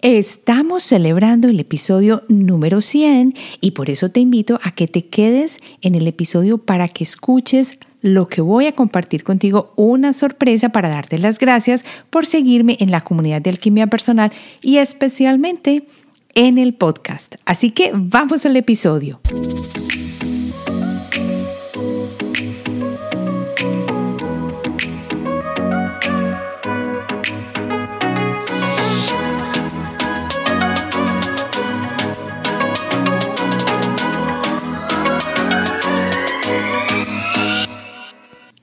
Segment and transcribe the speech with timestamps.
[0.00, 5.58] Estamos celebrando el episodio número 100 y por eso te invito a que te quedes
[5.80, 10.88] en el episodio para que escuches lo que voy a compartir contigo, una sorpresa para
[10.88, 14.32] darte las gracias por seguirme en la comunidad de alquimia personal
[14.62, 15.88] y especialmente
[16.36, 17.34] en el podcast.
[17.44, 19.18] Así que vamos al episodio.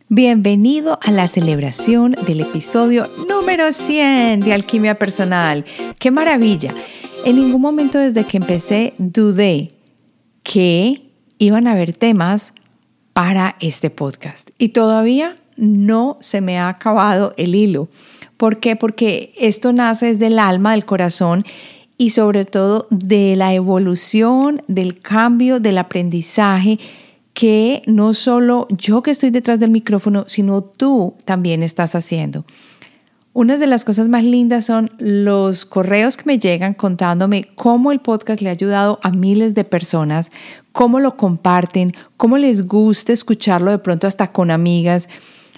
[0.09, 5.65] Bienvenido a la celebración del episodio número 100 de Alquimia Personal.
[5.97, 6.75] ¡Qué maravilla!
[7.25, 9.71] En ningún momento desde que empecé dudé
[10.43, 11.09] que
[11.39, 12.53] iban a haber temas
[13.13, 14.51] para este podcast.
[14.59, 17.87] Y todavía no se me ha acabado el hilo.
[18.37, 18.75] ¿Por qué?
[18.75, 21.45] Porque esto nace desde el alma, del corazón
[21.97, 26.77] y sobre todo de la evolución, del cambio, del aprendizaje
[27.35, 32.45] que no solo yo que estoy detrás del micrófono, sino tú también estás haciendo.
[33.33, 37.99] Una de las cosas más lindas son los correos que me llegan contándome cómo el
[37.99, 40.31] podcast le ha ayudado a miles de personas,
[40.71, 45.09] cómo lo comparten, cómo les gusta escucharlo de pronto hasta con amigas.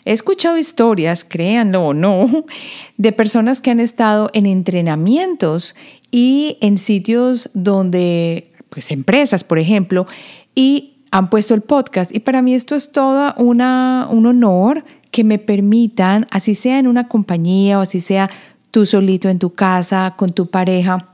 [0.03, 2.45] He escuchado historias, créanlo o no,
[2.97, 5.75] de personas que han estado en entrenamientos
[6.09, 10.07] y en sitios donde, pues empresas, por ejemplo,
[10.55, 15.23] y han puesto el podcast y para mí esto es todo una, un honor que
[15.23, 18.29] me permitan, así sea en una compañía o así sea
[18.71, 21.13] tú solito en tu casa, con tu pareja,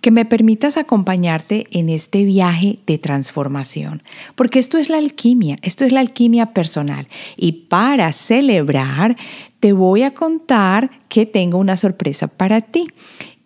[0.00, 4.02] que me permitas acompañarte en este viaje de transformación.
[4.34, 7.08] Porque esto es la alquimia, esto es la alquimia personal.
[7.36, 9.16] Y para celebrar,
[9.60, 12.86] te voy a contar que tengo una sorpresa para ti.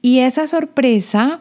[0.02, 1.40] Y esa sorpresa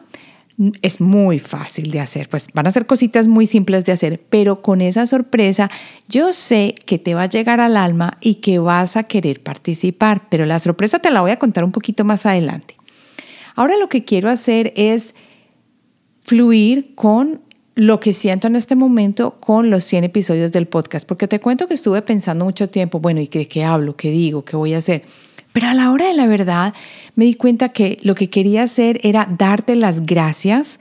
[0.82, 4.62] es muy fácil de hacer, pues van a ser cositas muy simples de hacer, pero
[4.62, 5.70] con esa sorpresa
[6.08, 10.28] yo sé que te va a llegar al alma y que vas a querer participar,
[10.28, 12.76] pero la sorpresa te la voy a contar un poquito más adelante.
[13.54, 15.14] Ahora lo que quiero hacer es
[16.22, 17.40] fluir con
[17.74, 21.66] lo que siento en este momento con los 100 episodios del podcast, porque te cuento
[21.66, 23.96] que estuve pensando mucho tiempo, bueno, ¿y de qué hablo?
[23.96, 24.44] ¿Qué digo?
[24.44, 25.04] ¿Qué voy a hacer?
[25.52, 26.74] Pero a la hora de la verdad
[27.14, 30.78] me di cuenta que lo que quería hacer era darte las gracias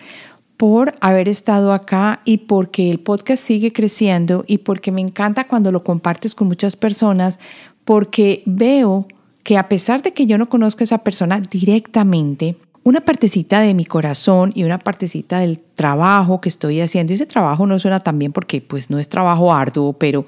[0.57, 5.71] por haber estado acá y porque el podcast sigue creciendo y porque me encanta cuando
[5.71, 7.39] lo compartes con muchas personas,
[7.83, 9.07] porque veo
[9.43, 13.73] que a pesar de que yo no conozca a esa persona directamente, una partecita de
[13.73, 17.99] mi corazón y una partecita del trabajo que estoy haciendo, y ese trabajo no suena
[17.99, 20.25] tan bien porque pues no es trabajo arduo, pero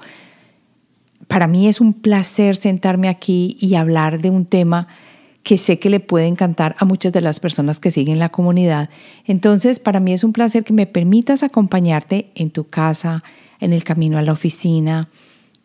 [1.28, 4.88] para mí es un placer sentarme aquí y hablar de un tema
[5.44, 8.88] que sé que le puede encantar a muchas de las personas que siguen la comunidad.
[9.26, 13.22] Entonces, para mí es un placer que me permitas acompañarte en tu casa,
[13.60, 15.10] en el camino a la oficina,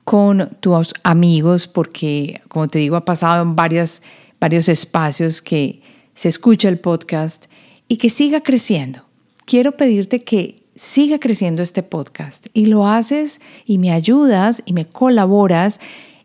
[0.03, 4.01] con tus amigos, porque, como te digo, ha pasado en varios,
[4.39, 5.81] varios espacios que
[6.13, 7.45] se escucha el podcast
[7.87, 9.05] y que siga creciendo.
[9.45, 14.85] Quiero pedirte que siga creciendo este podcast y lo haces y me ayudas y me
[14.85, 15.81] colaboras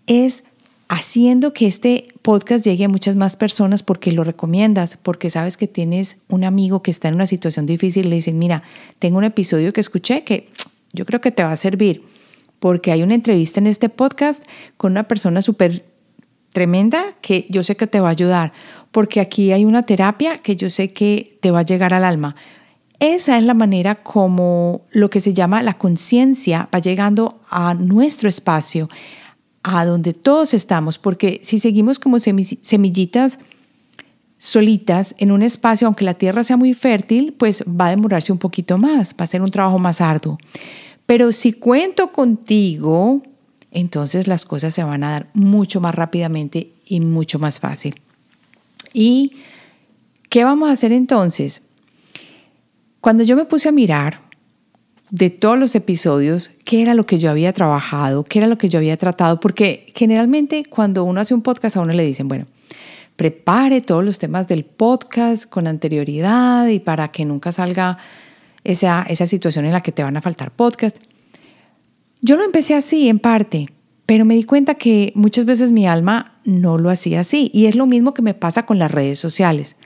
[0.07, 0.45] es
[0.89, 5.67] haciendo que este podcast llegue a muchas más personas porque lo recomiendas, porque sabes que
[5.67, 8.63] tienes un amigo que está en una situación difícil y le dicen, mira,
[9.01, 10.49] tengo un episodio que escuché que
[10.93, 12.05] yo creo que te va a servir,
[12.61, 14.45] porque hay una entrevista en este podcast
[14.77, 15.85] con una persona súper
[16.53, 18.53] tremenda que yo sé que te va a ayudar,
[18.93, 22.37] porque aquí hay una terapia que yo sé que te va a llegar al alma
[23.13, 28.29] esa es la manera como lo que se llama la conciencia va llegando a nuestro
[28.29, 28.89] espacio,
[29.63, 33.39] a donde todos estamos, porque si seguimos como semillitas
[34.39, 38.39] solitas en un espacio, aunque la tierra sea muy fértil, pues va a demorarse un
[38.39, 40.39] poquito más, va a ser un trabajo más arduo.
[41.07, 43.23] Pero si cuento contigo,
[43.71, 47.95] entonces las cosas se van a dar mucho más rápidamente y mucho más fácil.
[48.93, 49.33] ¿Y
[50.29, 51.63] qué vamos a hacer entonces?
[53.05, 54.23] Cuando yo me puse a mirar
[55.11, 58.71] de todos los episodios, qué era lo que yo había trabajado, qué era lo que
[58.71, 62.47] yo había tratado, porque generalmente cuando uno hace un podcast a uno le dicen, bueno,
[63.17, 67.99] prepare todos los temas del podcast con anterioridad y para que nunca salga
[68.65, 70.97] esa, esa situación en la que te van a faltar podcast.
[72.23, 73.69] Yo lo empecé así en parte,
[74.07, 77.75] pero me di cuenta que muchas veces mi alma no lo hacía así y es
[77.75, 79.77] lo mismo que me pasa con las redes sociales.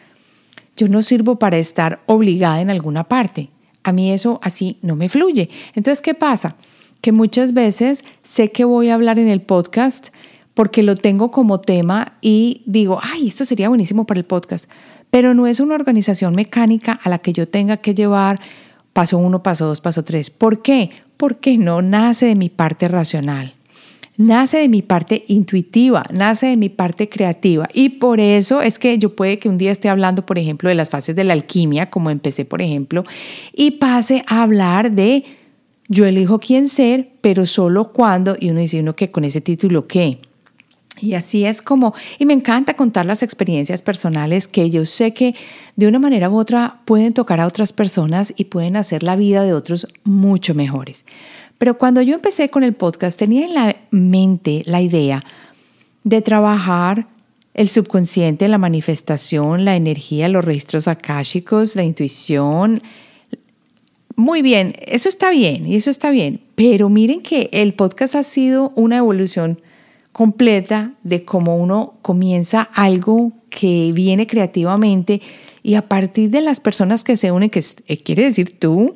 [0.79, 3.51] Yo no sirvo para estar obligada en alguna parte.
[3.83, 5.51] A mí eso así no me fluye.
[5.75, 6.55] Entonces, ¿qué pasa?
[7.01, 10.11] Que muchas veces sé que voy a hablar en el podcast
[10.55, 14.71] porque lo tengo como tema y digo, ay, esto sería buenísimo para el podcast,
[15.11, 18.41] pero no es una organización mecánica a la que yo tenga que llevar
[18.93, 20.31] paso uno, paso dos, paso tres.
[20.31, 20.91] ¿Por qué?
[21.17, 23.58] Porque no nace de mi parte racional
[24.19, 27.67] nace de mi parte intuitiva, nace de mi parte creativa.
[27.73, 30.75] Y por eso es que yo puede que un día esté hablando, por ejemplo, de
[30.75, 33.05] las fases de la alquimia, como empecé, por ejemplo,
[33.55, 35.25] y pase a hablar de
[35.88, 39.87] yo elijo quién ser, pero solo cuando, y uno dice uno que con ese título,
[39.87, 40.19] ¿qué?
[41.00, 45.35] Y así es como, y me encanta contar las experiencias personales que yo sé que
[45.76, 49.44] de una manera u otra pueden tocar a otras personas y pueden hacer la vida
[49.44, 51.05] de otros mucho mejores.
[51.59, 55.25] Pero cuando yo empecé con el podcast tenía en la mente la idea
[56.05, 57.09] de trabajar
[57.55, 62.83] el subconsciente, la manifestación, la energía, los registros akáshicos, la intuición.
[64.15, 68.23] Muy bien, eso está bien y eso está bien, pero miren que el podcast ha
[68.23, 69.61] sido una evolución
[70.13, 75.21] completa de cómo uno comienza algo que viene creativamente
[75.65, 78.95] y a partir de las personas que se unen, que eh, quiere decir tú,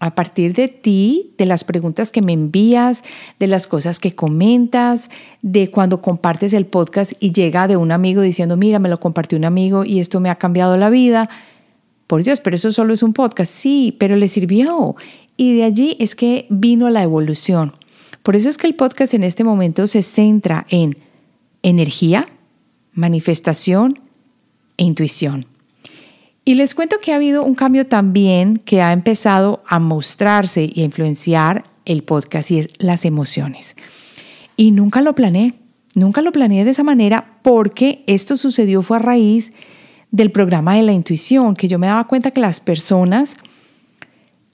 [0.00, 3.02] a partir de ti, de las preguntas que me envías,
[3.38, 5.10] de las cosas que comentas,
[5.42, 9.36] de cuando compartes el podcast y llega de un amigo diciendo, mira, me lo compartió
[9.36, 11.28] un amigo y esto me ha cambiado la vida.
[12.06, 13.52] Por Dios, pero eso solo es un podcast.
[13.52, 14.96] Sí, pero le sirvió.
[15.36, 17.74] Y de allí es que vino la evolución.
[18.22, 20.96] Por eso es que el podcast en este momento se centra en
[21.62, 22.28] energía,
[22.92, 24.00] manifestación
[24.76, 25.46] e intuición.
[26.48, 30.80] Y les cuento que ha habido un cambio también que ha empezado a mostrarse y
[30.80, 33.76] a influenciar el podcast y es las emociones.
[34.56, 35.52] Y nunca lo planeé,
[35.94, 39.52] nunca lo planeé de esa manera porque esto sucedió fue a raíz
[40.10, 43.36] del programa de la intuición, que yo me daba cuenta que las personas,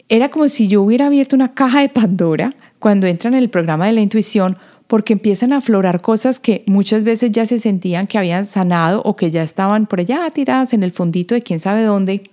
[0.08, 3.86] era como si yo hubiera abierto una caja de Pandora cuando entran en el programa
[3.86, 8.18] de la intuición porque empiezan a aflorar cosas que muchas veces ya se sentían que
[8.18, 11.82] habían sanado o que ya estaban por allá tiradas en el fondito de quién sabe
[11.82, 12.30] dónde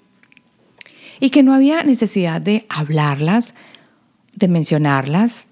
[1.19, 3.53] y que no había necesidad de hablarlas,
[4.35, 5.47] de mencionarlas,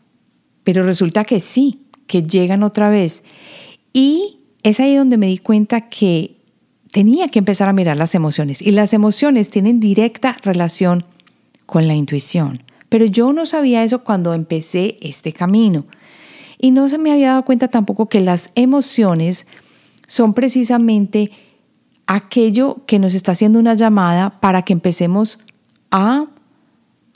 [0.63, 3.23] pero resulta que sí, que llegan otra vez.
[3.93, 6.35] Y es ahí donde me di cuenta que
[6.91, 11.05] tenía que empezar a mirar las emociones y las emociones tienen directa relación
[11.65, 12.63] con la intuición.
[12.89, 15.85] Pero yo no sabía eso cuando empecé este camino.
[16.59, 19.47] Y no se me había dado cuenta tampoco que las emociones
[20.05, 21.31] son precisamente
[22.05, 25.39] aquello que nos está haciendo una llamada para que empecemos
[25.89, 26.25] a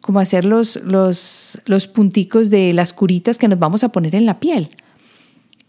[0.02, 4.26] como hacer los, los, los punticos de las curitas que nos vamos a poner en
[4.26, 4.70] la piel.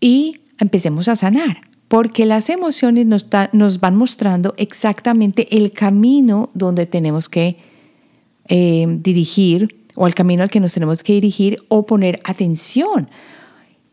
[0.00, 6.86] Y empecemos a sanar, porque las emociones nos, nos van mostrando exactamente el camino donde
[6.86, 7.58] tenemos que
[8.48, 13.08] eh, dirigir o el camino al que nos tenemos que dirigir o poner atención.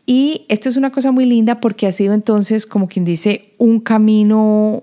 [0.06, 3.80] Y esto es una cosa muy linda porque ha sido entonces, como quien dice, un
[3.80, 4.82] camino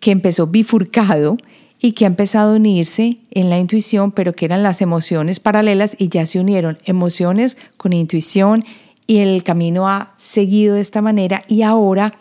[0.00, 1.36] que empezó bifurcado
[1.80, 5.94] y que ha empezado a unirse en la intuición, pero que eran las emociones paralelas
[5.98, 8.64] y ya se unieron emociones con intuición
[9.06, 12.14] y el camino ha seguido de esta manera y ahora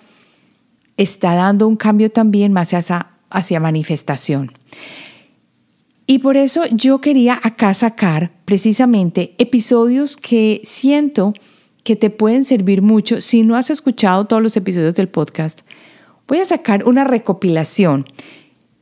[0.98, 4.52] está dando un cambio también más hacia, hacia manifestación.
[6.06, 11.34] Y por eso yo quería acá sacar precisamente episodios que siento
[11.84, 13.22] que te pueden servir mucho.
[13.22, 15.62] Si no has escuchado todos los episodios del podcast,
[16.28, 18.06] voy a sacar una recopilación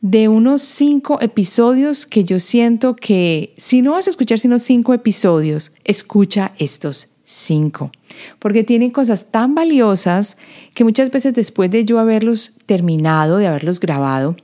[0.01, 4.93] de unos cinco episodios que yo siento que si no vas a escuchar sino cinco
[4.93, 7.91] episodios, escucha estos cinco,
[8.39, 10.37] porque tienen cosas tan valiosas
[10.73, 14.35] que muchas veces después de yo haberlos terminado, de haberlos grabado,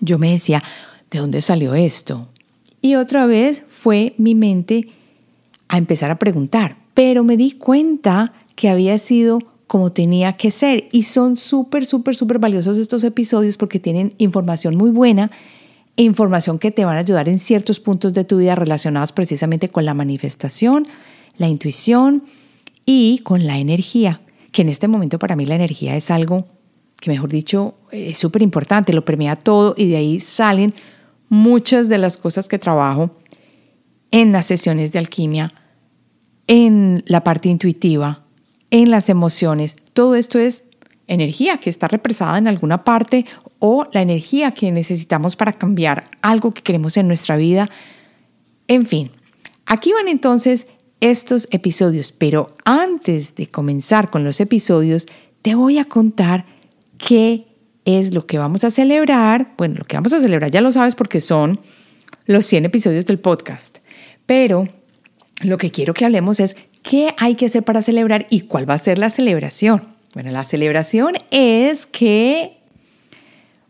[0.00, 0.62] yo me decía,
[1.10, 2.28] ¿de dónde salió esto?
[2.82, 4.88] Y otra vez fue mi mente
[5.68, 10.88] a empezar a preguntar, pero me di cuenta que había sido como tenía que ser.
[10.92, 15.30] Y son súper, súper, súper valiosos estos episodios porque tienen información muy buena
[15.96, 19.68] e información que te van a ayudar en ciertos puntos de tu vida relacionados precisamente
[19.68, 20.86] con la manifestación,
[21.36, 22.22] la intuición
[22.86, 24.20] y con la energía,
[24.52, 26.46] que en este momento para mí la energía es algo
[27.00, 30.74] que, mejor dicho, es súper importante, lo permea todo y de ahí salen
[31.28, 33.10] muchas de las cosas que trabajo
[34.10, 35.52] en las sesiones de alquimia
[36.46, 38.24] en la parte intuitiva,
[38.70, 39.76] en las emociones.
[39.92, 40.64] Todo esto es
[41.06, 43.26] energía que está represada en alguna parte
[43.58, 47.70] o la energía que necesitamos para cambiar algo que queremos en nuestra vida.
[48.68, 49.10] En fin,
[49.66, 50.66] aquí van entonces
[51.00, 55.06] estos episodios, pero antes de comenzar con los episodios,
[55.42, 56.46] te voy a contar
[56.96, 57.46] qué
[57.84, 59.52] es lo que vamos a celebrar.
[59.58, 61.60] Bueno, lo que vamos a celebrar ya lo sabes porque son
[62.26, 63.78] los 100 episodios del podcast,
[64.24, 64.68] pero
[65.42, 68.74] lo que quiero que hablemos es ¿qué hay que hacer para celebrar y cuál va
[68.74, 69.94] a ser la celebración?
[70.14, 72.58] Bueno, la celebración es que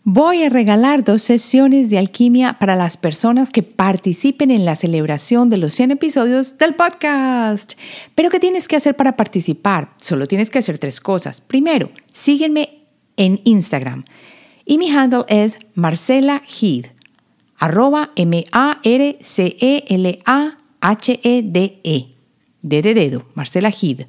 [0.02, 5.49] voy a regalar dos sesiones de alquimia para las personas que participen en la celebración
[5.49, 7.73] de los 100 episodios del podcast.
[8.14, 9.94] Pero ¿qué tienes que hacer para participar?
[10.00, 11.40] Solo tienes que hacer tres cosas.
[11.40, 12.83] Primero, sígueme
[13.16, 14.04] en Instagram
[14.66, 16.87] y mi handle es Marcela Heed,
[17.59, 18.11] arroba
[20.84, 22.14] M-A-R-C-E-L-A-H-E-D-E,
[22.62, 24.02] de dedo, Marcela Heed.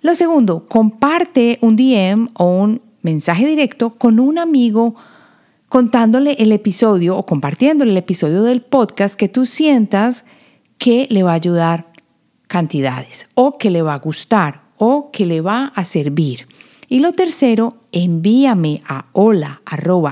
[0.00, 4.96] Lo segundo, comparte un DM o un mensaje directo con un amigo
[5.68, 10.24] contándole el episodio o compartiéndole el episodio del podcast que tú sientas
[10.76, 11.92] que le va a ayudar
[12.48, 16.46] cantidades o que le va a gustar o que le va a servir.
[16.88, 19.62] Y lo tercero, envíame a hola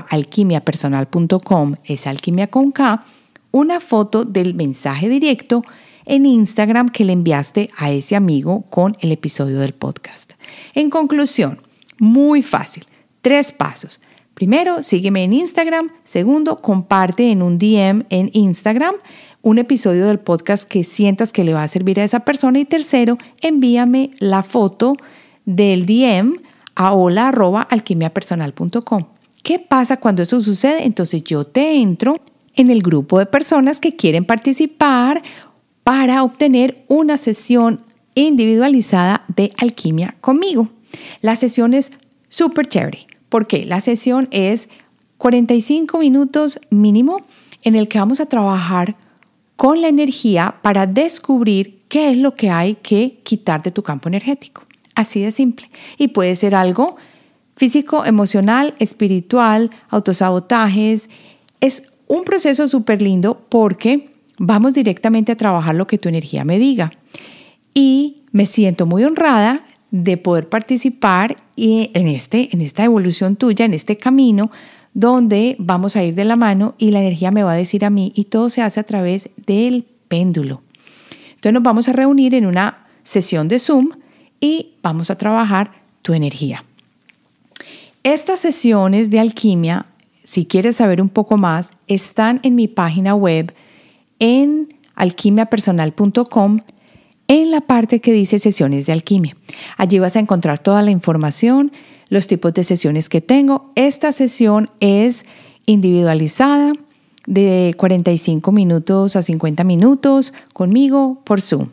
[0.09, 3.03] alquimiapersonal.com, es alquimia con K,
[3.51, 5.63] una foto del mensaje directo
[6.05, 10.33] en Instagram que le enviaste a ese amigo con el episodio del podcast.
[10.73, 11.61] En conclusión,
[11.99, 12.85] muy fácil,
[13.21, 13.99] tres pasos.
[14.33, 15.89] Primero, sígueme en Instagram.
[16.03, 18.95] Segundo, comparte en un DM en Instagram
[19.41, 22.59] un episodio del podcast que sientas que le va a servir a esa persona.
[22.59, 24.95] Y tercero, envíame la foto
[25.45, 26.35] del DM
[26.75, 29.05] a hola.alquimiapersonal.com.
[29.43, 30.85] ¿Qué pasa cuando eso sucede?
[30.85, 32.17] Entonces yo te entro
[32.61, 35.21] en el grupo de personas que quieren participar
[35.83, 37.81] para obtener una sesión
[38.15, 40.69] individualizada de alquimia conmigo.
[41.21, 41.91] La sesión es
[42.29, 44.69] super chévere porque la sesión es
[45.17, 47.21] 45 minutos mínimo
[47.63, 48.95] en el que vamos a trabajar
[49.55, 54.09] con la energía para descubrir qué es lo que hay que quitar de tu campo
[54.09, 54.63] energético.
[54.95, 55.69] Así de simple.
[55.97, 56.95] Y puede ser algo
[57.55, 61.09] físico, emocional, espiritual, autosabotajes.
[61.59, 66.59] Es un proceso súper lindo porque vamos directamente a trabajar lo que tu energía me
[66.59, 66.91] diga.
[67.73, 73.73] Y me siento muy honrada de poder participar en, este, en esta evolución tuya, en
[73.73, 74.51] este camino
[74.93, 77.89] donde vamos a ir de la mano y la energía me va a decir a
[77.89, 80.63] mí y todo se hace a través del péndulo.
[81.29, 83.91] Entonces nos vamos a reunir en una sesión de Zoom
[84.41, 86.65] y vamos a trabajar tu energía.
[88.03, 89.85] Estas sesiones de alquimia,
[90.23, 93.53] si quieres saber un poco más, están en mi página web
[94.19, 96.59] en alquimiapersonal.com
[97.27, 99.35] en la parte que dice sesiones de alquimia.
[99.77, 101.71] Allí vas a encontrar toda la información,
[102.09, 103.71] los tipos de sesiones que tengo.
[103.75, 105.25] Esta sesión es
[105.65, 106.73] individualizada
[107.25, 111.69] de 45 minutos a 50 minutos conmigo por Zoom.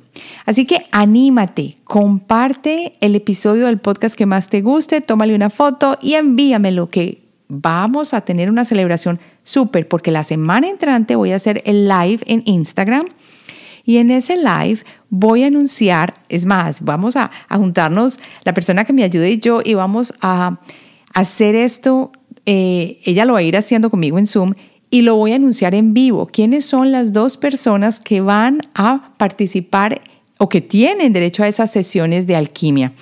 [0.47, 5.99] Así que anímate, comparte el episodio del podcast que más te guste, tómale una foto
[6.01, 11.37] y envíamelo que vamos a tener una celebración súper porque la semana entrante voy a
[11.37, 13.07] hacer el live en Instagram
[13.85, 18.93] y en ese live voy a anunciar, es más, vamos a, juntarnos la persona que
[18.93, 20.61] me ayude y yo y vamos a
[21.15, 22.13] hacer esto,
[22.45, 24.53] eh, ella lo va a ir haciendo conmigo en Zoom
[24.91, 26.27] y lo voy a anunciar en vivo.
[26.27, 30.03] ¿Quiénes son las dos personas que van a participar
[30.39, 32.93] o que tienen derecho a esas sesiones de alquimia?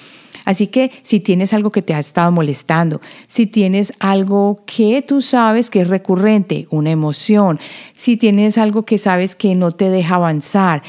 [0.47, 5.21] Así que si tienes algo que te ha estado molestando, si tienes algo que tú
[5.21, 7.59] sabes que es recurrente, una emoción,
[7.95, 10.83] si tienes algo que sabes que no te deja avanzar,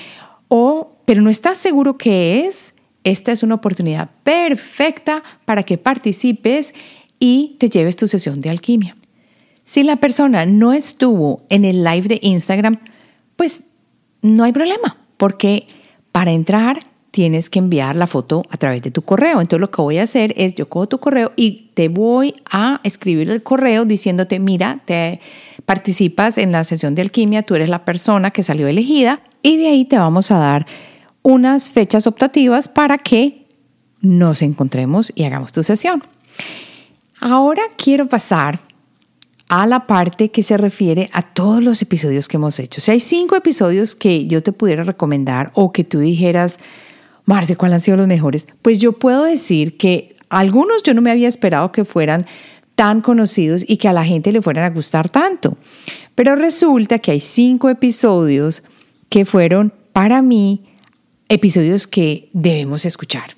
[0.47, 6.75] o pero no estás seguro qué es, esta es una oportunidad perfecta para que participes
[7.19, 8.95] y te lleves tu sesión de alquimia.
[9.63, 12.77] Si la persona no estuvo en el live de Instagram,
[13.35, 13.63] pues
[14.21, 15.67] no hay problema, porque
[16.11, 16.83] para entrar
[17.17, 19.41] tienes que enviar la foto a través de tu correo.
[19.41, 22.79] Entonces lo que voy a hacer es, yo cojo tu correo y te voy a
[22.83, 25.19] escribir el correo diciéndote, mira, te
[25.65, 29.67] participas en la sesión de alquimia, tú eres la persona que salió elegida y de
[29.67, 30.67] ahí te vamos a dar
[31.23, 33.47] unas fechas optativas para que
[33.99, 36.03] nos encontremos y hagamos tu sesión.
[37.19, 38.59] Ahora quiero pasar
[39.49, 42.79] a la parte que se refiere a todos los episodios que hemos hecho.
[42.79, 46.59] Si hay cinco episodios que yo te pudiera recomendar o que tú dijeras,
[47.27, 48.47] Marce, ¿cuáles han sido los mejores?
[48.61, 52.25] Pues yo puedo decir que algunos yo no me había esperado que fueran
[52.75, 55.57] tan conocidos y que a la gente le fueran a gustar tanto.
[56.15, 58.63] Pero resulta que hay cinco episodios
[59.09, 60.67] que fueron para mí
[61.27, 63.35] episodios que debemos escuchar.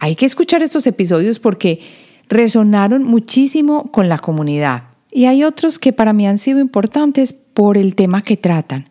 [0.00, 1.80] Hay que escuchar estos episodios porque
[2.28, 4.84] resonaron muchísimo con la comunidad.
[5.12, 8.88] Y hay otros que para mí han sido importantes por el tema que tratan,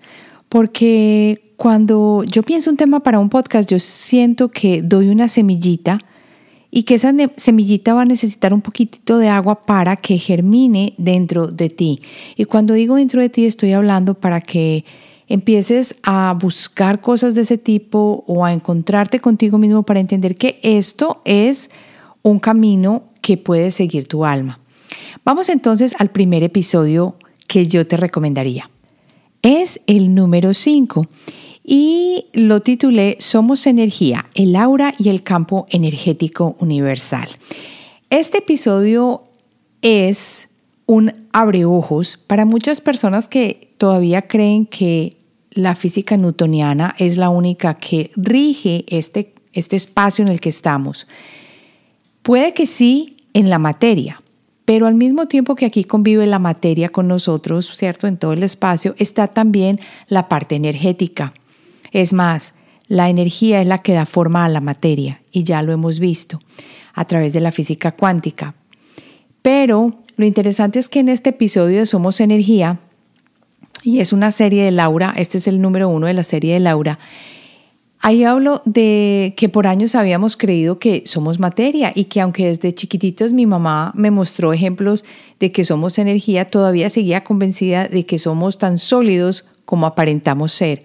[0.48, 6.00] porque cuando yo pienso un tema para un podcast, yo siento que doy una semillita
[6.70, 11.48] y que esa semillita va a necesitar un poquitito de agua para que germine dentro
[11.48, 12.02] de ti.
[12.36, 14.86] Y cuando digo dentro de ti, estoy hablando para que
[15.28, 20.60] empieces a buscar cosas de ese tipo o a encontrarte contigo mismo para entender que
[20.62, 21.72] esto es
[22.22, 24.60] un camino que puede seguir tu alma.
[25.26, 27.16] Vamos entonces al primer episodio
[27.48, 28.70] que yo te recomendaría.
[29.42, 31.08] Es el número 5
[31.70, 37.28] y lo titulé Somos energía, el aura y el campo energético universal.
[38.10, 39.24] Este episodio
[39.82, 40.48] es
[40.86, 45.18] un abreojos para muchas personas que todavía creen que
[45.52, 51.06] la física newtoniana es la única que rige este, este espacio en el que estamos.
[52.22, 54.22] Puede que sí en la materia,
[54.64, 58.08] pero al mismo tiempo que aquí convive la materia con nosotros, ¿cierto?
[58.08, 61.34] En todo el espacio, está también la parte energética.
[61.92, 62.54] Es más,
[62.88, 66.40] la energía es la que da forma a la materia, y ya lo hemos visto
[66.94, 68.56] a través de la física cuántica.
[69.42, 72.80] Pero lo interesante es que en este episodio de Somos Energía,
[73.84, 76.60] y es una serie de Laura, este es el número uno de la serie de
[76.60, 77.00] Laura,
[78.00, 82.74] Ahí hablo de que por años habíamos creído que somos materia y que aunque desde
[82.74, 85.04] chiquititos mi mamá me mostró ejemplos
[85.40, 90.84] de que somos energía, todavía seguía convencida de que somos tan sólidos como aparentamos ser.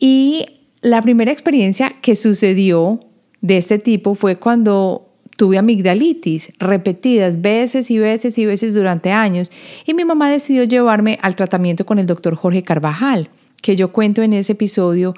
[0.00, 0.46] Y
[0.80, 3.00] la primera experiencia que sucedió
[3.42, 9.50] de este tipo fue cuando tuve amigdalitis repetidas veces y veces y veces durante años
[9.86, 13.30] y mi mamá decidió llevarme al tratamiento con el doctor Jorge Carvajal,
[13.62, 15.14] que yo cuento en ese episodio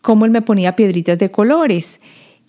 [0.00, 2.00] cómo él me ponía piedritas de colores.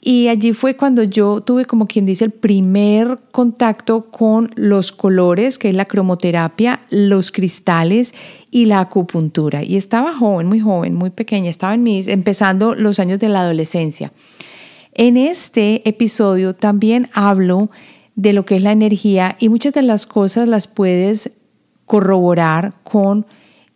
[0.03, 5.59] Y allí fue cuando yo tuve, como quien dice, el primer contacto con los colores,
[5.59, 8.15] que es la cromoterapia, los cristales
[8.49, 9.63] y la acupuntura.
[9.63, 13.41] Y estaba joven, muy joven, muy pequeña, estaba en mis, empezando los años de la
[13.41, 14.11] adolescencia.
[14.95, 17.69] En este episodio también hablo
[18.15, 21.31] de lo que es la energía y muchas de las cosas las puedes
[21.85, 23.27] corroborar con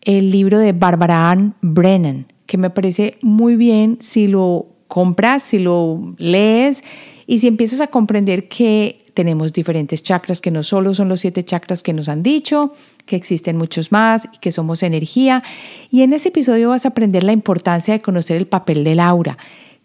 [0.02, 5.60] el libro de Barbara Ann Brennan que me parece muy bien si lo compras, si
[5.60, 6.84] lo lees
[7.28, 11.44] y si empiezas a comprender que tenemos diferentes chakras, que no solo son los siete
[11.44, 12.74] chakras que nos han dicho,
[13.06, 15.42] que existen muchos más y que somos energía.
[15.90, 19.38] Y en ese episodio vas a aprender la importancia de conocer el papel del aura,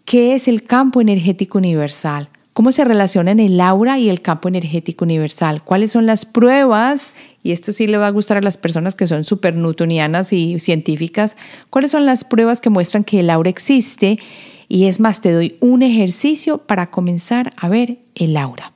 [0.05, 5.05] qué es el campo energético universal, cómo se relacionan el aura y el campo energético
[5.05, 8.95] universal, cuáles son las pruebas y esto sí le va a gustar a las personas
[8.95, 11.37] que son súper newtonianas y científicas,
[11.69, 14.19] cuáles son las pruebas que muestran que el aura existe.
[14.73, 18.71] Y es más, te doy un ejercicio para comenzar a ver el aura.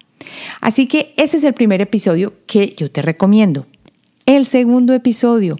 [0.59, 3.65] Así que ese es el primer episodio que yo te recomiendo.
[4.25, 5.55] El segundo episodio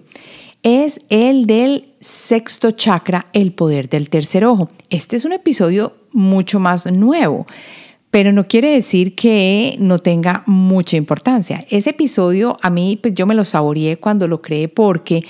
[0.62, 4.68] es el del sexto chakra, el poder del tercer ojo.
[4.90, 7.46] Este es un episodio mucho más nuevo
[8.10, 11.66] pero no quiere decir que no tenga mucha importancia.
[11.68, 15.22] Ese episodio a mí, pues yo me lo saboreé cuando lo creé porque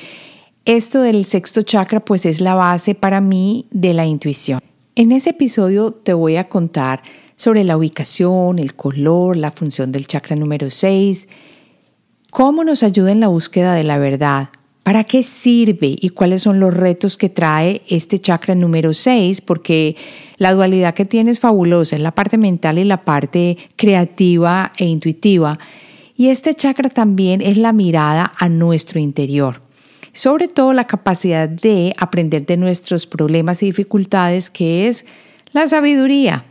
[0.64, 4.61] esto del sexto chakra pues es la base para mí de la intuición.
[4.98, 7.02] En ese episodio te voy a contar
[7.37, 11.28] sobre la ubicación, el color, la función del chakra número 6,
[12.30, 14.48] cómo nos ayuda en la búsqueda de la verdad,
[14.82, 19.40] ¿Para qué sirve y cuáles son los retos que trae este chakra número 6?
[19.40, 19.96] Porque
[20.37, 24.85] la dualidad que tiene es fabulosa, en la parte mental y la parte creativa e
[24.85, 25.59] intuitiva.
[26.16, 29.65] Y este chakra también es la mirada a nuestro interior.
[30.16, 35.05] Sobre todo la capacidad de aprender de nuestros problemas y dificultades, que es
[35.52, 36.46] la sabiduría.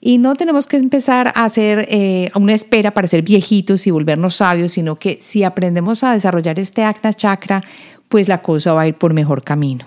[0.00, 4.36] Y no tenemos que empezar a hacer eh, una espera para ser viejitos y volvernos
[4.36, 7.62] sabios, sino que si aprendemos a desarrollar este Agna Chakra,
[8.08, 9.84] pues la cosa va a ir por mejor camino.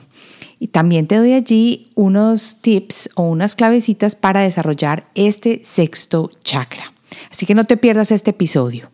[0.60, 6.94] Y también te doy allí unos tips o unas clavecitas para desarrollar este sexto chakra.
[7.32, 8.93] Así que no te pierdas este episodio.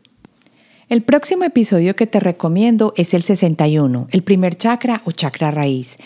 [0.90, 6.00] El próximo episodio que te recomiendo es el 61, el primer chakra o chakra raíz.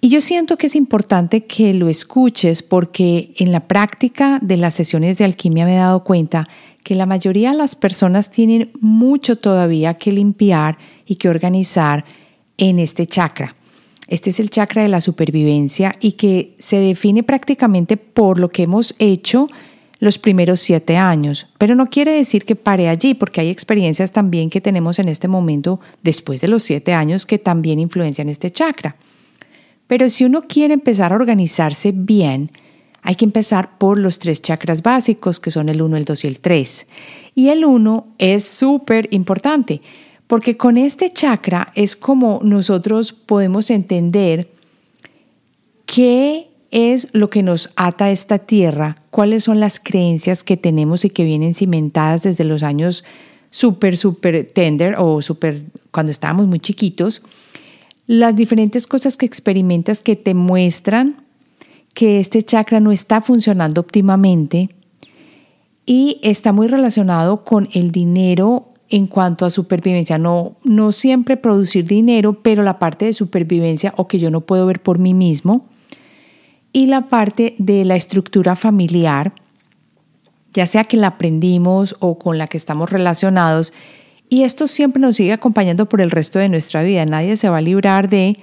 [0.00, 4.74] Y yo siento que es importante que lo escuches porque en la práctica de las
[4.74, 6.48] sesiones de alquimia me he dado cuenta
[6.82, 12.04] que la mayoría de las personas tienen mucho todavía que limpiar y que organizar
[12.58, 13.54] en este chakra.
[14.08, 18.64] Este es el chakra de la supervivencia y que se define prácticamente por lo que
[18.64, 19.46] hemos hecho
[20.00, 21.46] los primeros siete años.
[21.58, 25.28] Pero no quiere decir que pare allí, porque hay experiencias también que tenemos en este
[25.28, 28.96] momento después de los siete años que también influencian este chakra.
[29.86, 32.50] Pero si uno quiere empezar a organizarse bien,
[33.02, 36.26] hay que empezar por los tres chakras básicos, que son el 1, el 2 y
[36.26, 36.86] el 3.
[37.34, 39.82] Y el 1 es súper importante,
[40.26, 44.48] porque con este chakra es como nosotros podemos entender
[45.86, 51.04] qué es lo que nos ata a esta tierra, cuáles son las creencias que tenemos
[51.04, 53.04] y que vienen cimentadas desde los años
[53.50, 57.22] súper, súper tender o súper cuando estábamos muy chiquitos
[58.10, 61.22] las diferentes cosas que experimentas que te muestran
[61.94, 64.70] que este chakra no está funcionando óptimamente
[65.86, 70.18] y está muy relacionado con el dinero en cuanto a supervivencia.
[70.18, 74.66] No, no siempre producir dinero, pero la parte de supervivencia o que yo no puedo
[74.66, 75.68] ver por mí mismo.
[76.72, 79.32] Y la parte de la estructura familiar,
[80.52, 83.72] ya sea que la aprendimos o con la que estamos relacionados.
[84.28, 87.04] Y esto siempre nos sigue acompañando por el resto de nuestra vida.
[87.04, 88.36] Nadie se va a librar de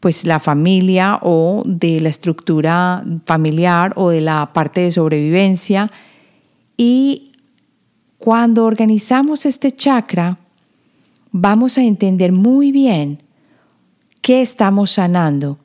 [0.00, 5.90] pues la familia o de la estructura familiar o de la parte de sobrevivencia.
[6.76, 7.32] Y
[8.18, 10.38] cuando organizamos este chakra,
[11.32, 13.22] vamos a entender muy bien
[14.20, 15.58] qué estamos sanando.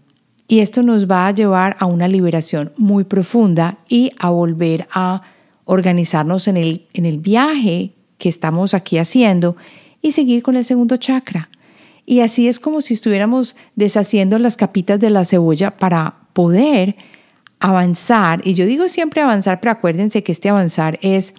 [0.52, 5.22] Y esto nos va a llevar a una liberación muy profunda y a volver a
[5.64, 9.56] organizarnos en el, en el viaje que estamos aquí haciendo
[10.02, 11.50] y seguir con el segundo chakra.
[12.06, 16.98] Y así es como si estuviéramos deshaciendo las capitas de la cebolla para poder
[17.62, 18.42] avanzar.
[18.46, 21.34] Y yo digo siempre avanzar, pero acuérdense que este avanzar es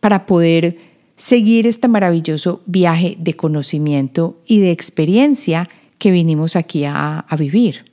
[0.00, 0.78] para poder
[1.16, 5.68] seguir este maravilloso viaje de conocimiento y de experiencia
[5.98, 7.91] que vinimos aquí a, a vivir.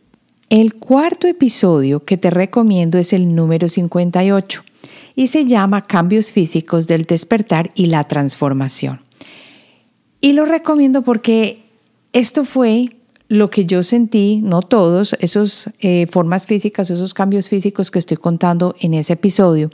[0.49, 4.63] El cuarto episodio que te recomiendo es el número 58
[5.15, 9.01] y se llama Cambios físicos del despertar y la transformación.
[10.21, 11.65] Y lo recomiendo porque
[12.13, 12.95] esto fue
[13.27, 18.17] lo que yo sentí, no todos, esas eh, formas físicas, esos cambios físicos que estoy
[18.17, 19.69] contando en ese episodio,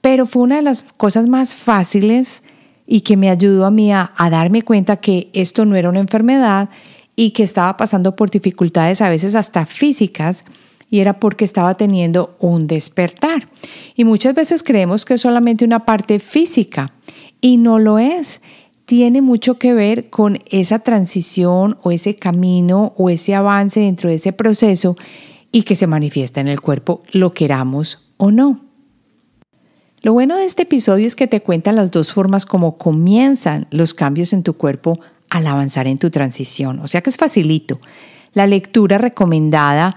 [0.00, 2.42] pero fue una de las cosas más fáciles
[2.86, 6.70] y que me ayudó a mí a darme cuenta que esto no era una enfermedad
[7.16, 10.44] y que estaba pasando por dificultades a veces hasta físicas
[10.90, 13.48] y era porque estaba teniendo un despertar.
[13.96, 16.92] Y muchas veces creemos que es solamente una parte física
[17.40, 18.40] y no lo es.
[18.84, 24.16] Tiene mucho que ver con esa transición o ese camino o ese avance dentro de
[24.16, 24.96] ese proceso
[25.50, 28.60] y que se manifiesta en el cuerpo, lo queramos o no.
[30.02, 33.94] Lo bueno de este episodio es que te cuenta las dos formas como comienzan los
[33.94, 34.98] cambios en tu cuerpo
[35.32, 36.78] al avanzar en tu transición.
[36.80, 37.80] O sea que es facilito.
[38.34, 39.96] La lectura recomendada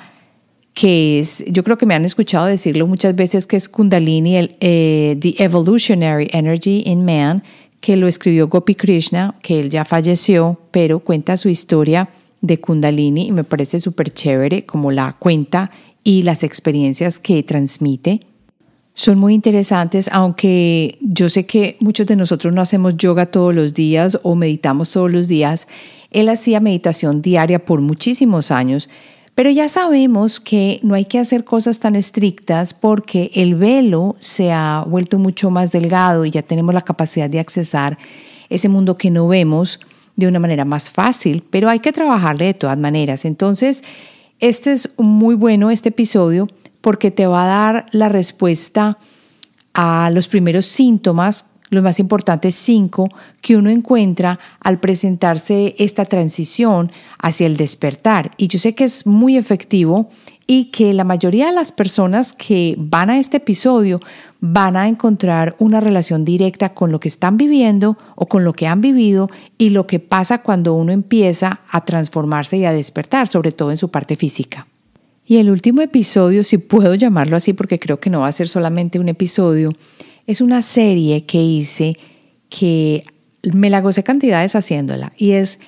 [0.74, 4.56] que es, yo creo que me han escuchado decirlo muchas veces, que es Kundalini, el,
[4.60, 7.44] eh, The Evolutionary Energy in Man,
[7.82, 12.10] que lo escribió Gopi Krishna, que él ya falleció, pero cuenta su historia
[12.42, 15.72] de Kundalini y me parece súper chévere como la cuenta
[16.04, 18.22] y las experiencias que transmite.
[18.98, 23.74] Son muy interesantes, aunque yo sé que muchos de nosotros no hacemos yoga todos los
[23.74, 25.68] días o meditamos todos los días.
[26.12, 28.90] Él hacía meditación diaria por muchísimos años,
[29.36, 34.54] pero ya sabemos que no hay que hacer cosas tan estrictas porque el velo se
[34.54, 37.98] ha vuelto mucho más delgado y ya tenemos la capacidad de accesar
[38.50, 39.82] ese mundo que no vemos
[40.16, 43.26] de una manera más fácil, pero hay que trabajarle de todas maneras.
[43.26, 43.84] Entonces,
[44.40, 46.48] este es muy bueno, este episodio,
[46.86, 49.00] porque te va a dar la respuesta
[49.74, 53.10] a los primeros síntomas los más importantes cinco
[53.42, 58.34] que uno encuentra al presentarse esta transición hacia el despertar.
[58.38, 60.10] Y yo sé que es muy efectivo
[60.46, 64.00] y que la mayoría de las personas que van a este episodio
[64.40, 68.68] van a encontrar una relación directa con lo que están viviendo o con lo que
[68.68, 73.52] han vivido y lo que pasa cuando uno empieza a transformarse y a despertar, sobre
[73.52, 74.68] todo en su parte física.
[75.26, 78.48] Y el último episodio, si puedo llamarlo así, porque creo que no va a ser
[78.48, 79.72] solamente un episodio,
[80.28, 81.98] es una serie que hice
[82.50, 83.04] que
[83.44, 85.60] me la gocé cantidades haciéndola y es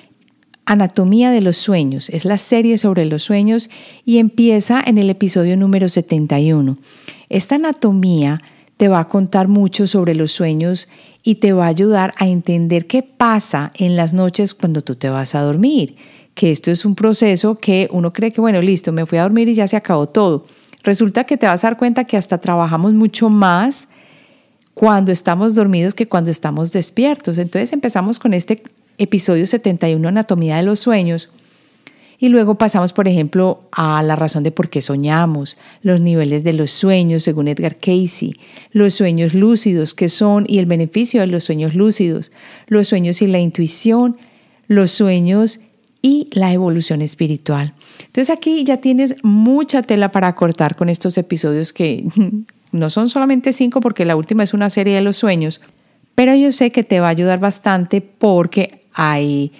[0.64, 2.10] Anatomía de los Sueños.
[2.10, 3.70] Es la serie sobre los sueños
[4.04, 6.76] y empieza en el episodio número 71.
[7.30, 8.42] Esta anatomía
[8.76, 10.88] te va a contar mucho sobre los sueños
[11.22, 15.08] y te va a ayudar a entender qué pasa en las noches cuando tú te
[15.08, 15.96] vas a dormir.
[16.38, 19.48] Que esto es un proceso que uno cree que, bueno, listo, me fui a dormir
[19.48, 20.46] y ya se acabó todo.
[20.84, 23.88] Resulta que te vas a dar cuenta que hasta trabajamos mucho más
[24.72, 27.38] cuando estamos dormidos que cuando estamos despiertos.
[27.38, 28.62] Entonces empezamos con este
[28.98, 31.28] episodio 71, Anatomía de los Sueños,
[32.20, 36.52] y luego pasamos, por ejemplo, a la razón de por qué soñamos, los niveles de
[36.52, 38.36] los sueños, según Edgar Casey,
[38.70, 42.30] los sueños lúcidos, qué son y el beneficio de los sueños lúcidos,
[42.68, 44.16] los sueños y la intuición,
[44.68, 45.58] los sueños
[46.02, 47.74] y la evolución espiritual.
[48.06, 52.04] Entonces aquí ya tienes mucha tela para cortar con estos episodios que
[52.72, 55.60] no son solamente cinco porque la última es una serie de los sueños,
[56.14, 59.52] pero yo sé que te va a ayudar bastante porque hay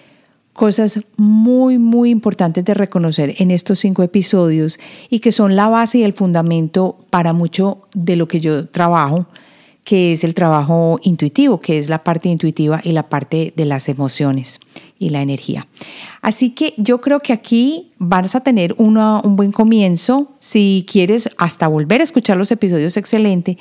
[0.59, 5.99] cosas muy, muy importantes de reconocer en estos cinco episodios y que son la base
[5.99, 9.29] y el fundamento para mucho de lo que yo trabajo,
[9.89, 13.89] que es el trabajo intuitivo, que es la parte intuitiva y la parte de las
[13.89, 14.61] emociones
[14.99, 15.67] y la energía.
[16.21, 20.33] Así que yo creo que aquí vas a tener un buen comienzo.
[20.41, 23.57] Si quieres hasta volver a escuchar los episodios, excelente.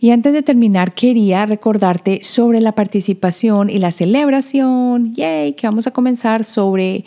[0.00, 5.86] Y antes de terminar, quería recordarte sobre la participación y la celebración, yay, que vamos
[5.86, 7.04] a comenzar sobre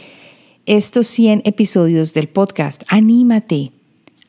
[0.66, 2.84] estos 100 episodios del podcast.
[2.88, 3.74] Anímate,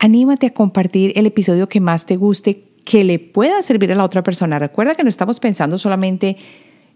[0.00, 4.04] anímate a compartir el episodio que más te guste, que le pueda servir a la
[4.04, 4.58] otra persona.
[4.58, 6.36] Recuerda que no estamos pensando solamente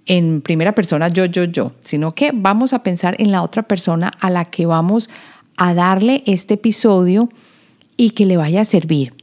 [0.06, 4.08] en primera persona yo, yo, yo, sino que vamos a pensar en la otra persona
[4.20, 5.10] a la que vamos
[5.56, 7.28] a darle este episodio
[7.96, 9.14] y que le vaya a servir.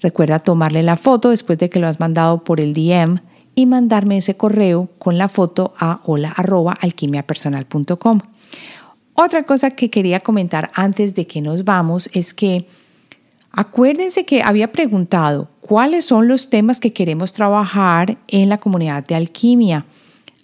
[0.00, 3.20] Recuerda tomarle la foto después de que lo has mandado por el DM
[3.54, 8.20] y mandarme ese correo con la foto a hola.alquimiapersonal.com.
[9.14, 12.66] Otra cosa que quería comentar antes de que nos vamos es que
[13.52, 19.14] acuérdense que había preguntado cuáles son los temas que queremos trabajar en la comunidad de
[19.14, 19.86] alquimia.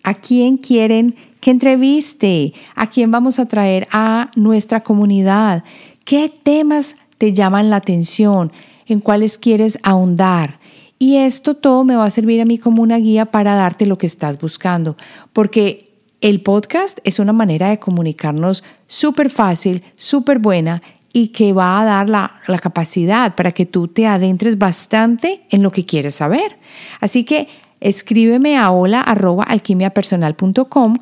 [0.02, 2.54] ¿A quién quieren que entreviste?
[2.74, 5.64] ¿A quién vamos a traer a nuestra comunidad?
[6.04, 8.52] ¿Qué temas te llaman la atención?
[8.88, 10.58] en cuáles quieres ahondar.
[10.98, 13.98] Y esto todo me va a servir a mí como una guía para darte lo
[13.98, 14.96] que estás buscando,
[15.32, 21.80] porque el podcast es una manera de comunicarnos súper fácil, súper buena y que va
[21.80, 26.16] a dar la, la, capacidad para que tú te adentres bastante en lo que quieres
[26.16, 26.58] saber.
[27.00, 27.48] Así que
[27.80, 30.96] escríbeme a hola.alquimiapersonal.com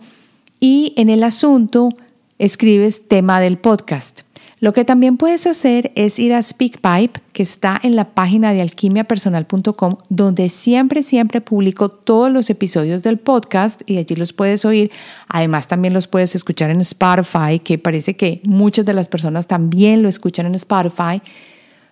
[0.60, 1.90] y en el asunto
[2.38, 4.22] escribes tema del podcast.
[4.58, 8.62] Lo que también puedes hacer es ir a SpeakPipe, que está en la página de
[8.62, 14.90] alquimiapersonal.com, donde siempre, siempre publico todos los episodios del podcast y allí los puedes oír.
[15.28, 20.02] Además, también los puedes escuchar en Spotify, que parece que muchas de las personas también
[20.02, 21.20] lo escuchan en Spotify.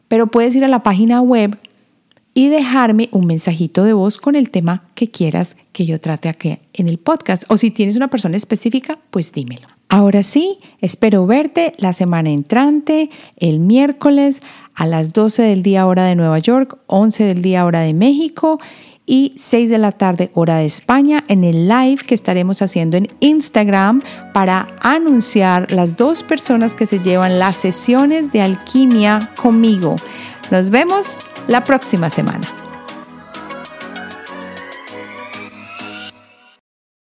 [0.09, 1.59] Pero puedes ir a la página web
[2.33, 6.59] y dejarme un mensajito de voz con el tema que quieras que yo trate aquí
[6.72, 7.44] en el podcast.
[7.48, 9.73] O si tienes una persona específica, pues dímelo.
[9.88, 14.40] Ahora sí, espero verte la semana entrante, el miércoles
[14.74, 18.58] a las 12 del día hora de Nueva York, 11 del día hora de México
[19.06, 23.08] y 6 de la tarde hora de España en el live que estaremos haciendo en
[23.20, 29.96] Instagram para anunciar las dos personas que se llevan las sesiones de alquimia conmigo.
[30.50, 31.16] Nos vemos
[31.46, 32.63] la próxima semana.